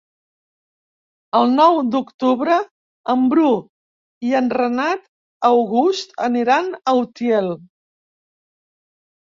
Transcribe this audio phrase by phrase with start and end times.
[1.39, 2.55] El nou d'octubre
[3.15, 3.51] en Bru
[4.29, 5.07] i en Renat
[5.53, 7.53] August aniran a Utiel.